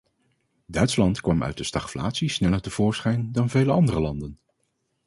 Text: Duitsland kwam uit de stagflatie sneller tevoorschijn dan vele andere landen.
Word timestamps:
Duitsland 0.65 1.21
kwam 1.21 1.43
uit 1.43 1.57
de 1.57 1.63
stagflatie 1.63 2.29
sneller 2.29 2.61
tevoorschijn 2.61 3.31
dan 3.31 3.49
vele 3.49 3.71
andere 3.71 3.99
landen. 3.99 4.39